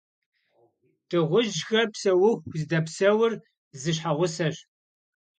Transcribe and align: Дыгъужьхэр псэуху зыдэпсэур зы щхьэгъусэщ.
Дыгъужьхэр 1.09 1.85
псэуху 1.93 2.51
зыдэпсэур 2.59 3.33
зы 3.79 3.91
щхьэгъусэщ. 3.95 4.55